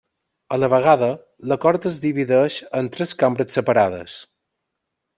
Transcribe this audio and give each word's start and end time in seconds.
A 0.55 0.57
la 0.61 0.69
vegada, 0.73 1.09
la 1.51 1.59
Cort 1.67 1.87
es 1.91 2.01
divideix 2.07 2.59
en 2.83 2.93
tres 2.97 3.15
Cambres 3.23 3.57
separades. 3.61 4.21